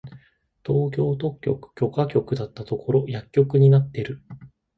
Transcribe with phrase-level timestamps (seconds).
[0.65, 4.23] 東京特許許可局だったところ薬局になってる！